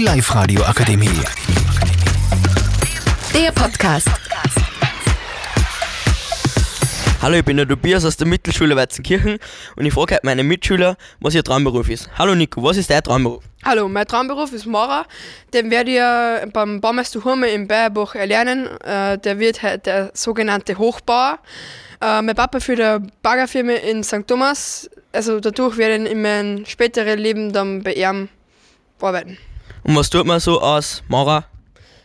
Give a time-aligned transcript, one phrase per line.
[0.00, 1.10] Die Live-Radio Akademie.
[3.34, 4.08] Der Podcast.
[7.20, 9.38] Hallo, ich bin der Tobias aus der Mittelschule Weizenkirchen
[9.76, 12.08] und ich frage heute meine Mitschüler, was ihr Traumberuf ist.
[12.16, 13.44] Hallo Nico, was ist dein Traumberuf?
[13.62, 15.04] Hallo, mein Traumberuf ist Maurer.
[15.52, 18.68] Den werde ich äh, beim Baumeister Hurme in Bayerbach erlernen.
[18.80, 21.40] Äh, der wird halt der sogenannte Hochbauer.
[22.00, 24.26] Äh, mein Papa für der Baggerfirma in St.
[24.26, 24.88] Thomas.
[25.12, 28.30] Also dadurch werde ich in meinem späteren Leben dann bei ihm
[28.98, 29.36] arbeiten.
[29.82, 31.44] Und was tut man so als Maurer?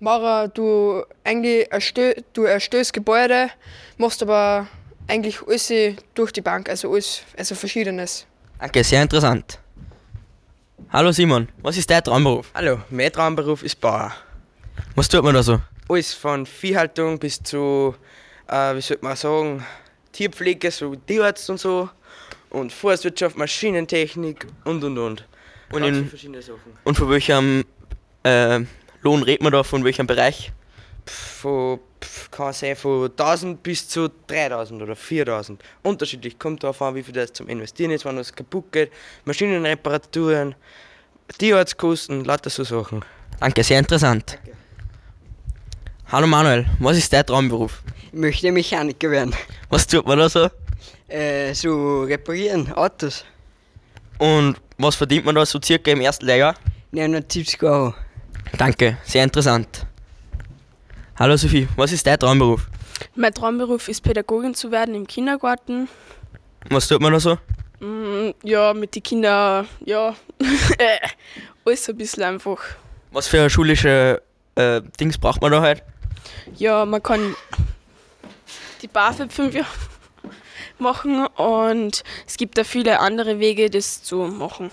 [0.00, 3.50] Maurer, du eigentlich erstö du erstellst Gebäude,
[3.96, 4.68] machst aber
[5.08, 5.72] eigentlich alles
[6.14, 8.26] durch die Bank, also alles, also verschiedenes.
[8.60, 9.58] Danke, sehr interessant.
[10.90, 12.50] Hallo Simon, was ist dein Traumberuf?
[12.54, 14.12] Hallo, mein Traumberuf ist Bauer.
[14.94, 15.60] Was tut man da so?
[15.88, 17.94] Alles von Viehhaltung bis zu,
[18.46, 19.64] äh, wie sollte man sagen,
[20.12, 21.90] Tierpflege, so Tierarzt und so.
[22.50, 25.28] Und Forstwirtschaft, Maschinentechnik und und und.
[25.70, 26.72] Und, in, verschiedene Sachen.
[26.84, 27.64] und von welchem
[28.22, 28.60] äh,
[29.02, 30.50] Lohn redet man da, von welchem Bereich?
[31.06, 35.62] Pff, Von, pff, kann sein von 1000 bis zu 3000 oder 4000.
[35.82, 38.90] Unterschiedlich, kommt darauf an, wie viel das zum Investieren ist, wenn was kaputt geht.
[39.26, 40.54] Maschinenreparaturen,
[41.36, 43.04] Tierarztkosten, lauter so Sachen.
[43.40, 44.38] Danke, sehr interessant.
[46.10, 47.82] Hallo Manuel, was ist dein Traumberuf?
[48.06, 49.34] Ich möchte Mechaniker werden.
[49.68, 50.48] Was tut man da so?
[51.08, 53.24] Äh, so reparieren, Autos.
[54.18, 56.54] Und was verdient man da so circa im ersten Lehrjahr?
[56.92, 57.94] 970 Euro.
[58.56, 59.86] Danke, sehr interessant.
[61.18, 62.66] Hallo Sophie, was ist dein Traumberuf?
[63.14, 65.88] Mein Traumberuf ist Pädagogin zu werden im Kindergarten.
[66.70, 67.38] Was tut man da so?
[67.80, 70.14] Mm, Ja, mit den Kindern, ja,
[71.64, 72.58] alles ein bisschen einfach.
[73.12, 74.22] Was für schulische
[74.54, 75.82] äh, Dings braucht man da halt?
[76.56, 77.34] Ja, man kann
[78.82, 79.68] die BAföG fünf Jahre
[80.80, 84.70] machen und es gibt da viele andere Wege, das zu machen.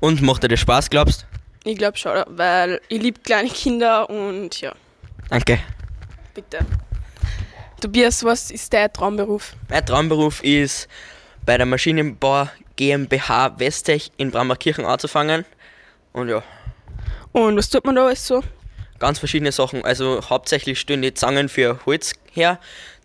[0.00, 1.26] Und macht dir das Spaß, glaubst
[1.64, 4.72] Ich glaube schon, weil ich liebe kleine Kinder und ja,
[5.30, 5.58] Danke.
[6.34, 6.58] bitte.
[7.80, 9.54] Tobias, was ist dein Traumberuf?
[9.68, 10.88] Mein Traumberuf ist
[11.44, 15.44] bei der Maschinenbau GmbH Westech in Bramberkirchen anzufangen.
[16.12, 16.42] Und ja,
[17.32, 18.42] Und was tut man da alles so?
[19.00, 19.84] ganz verschiedene Sachen.
[19.84, 22.58] Also hauptsächlich stehen die Zangen für Holz her,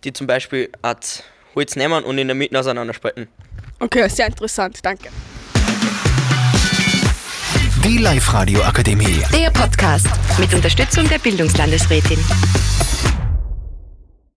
[0.04, 1.24] die zum Beispiel als
[1.54, 3.28] Holz nehmen und in der Mitte auseinanderspalten.
[3.80, 5.08] Okay, sehr interessant, danke.
[7.84, 9.22] Die Live-Radio Akademie.
[9.32, 10.06] Der Podcast
[10.38, 12.18] mit Unterstützung der Bildungslandesrätin.